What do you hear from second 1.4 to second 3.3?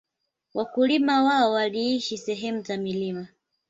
waliishi sehemu za milimani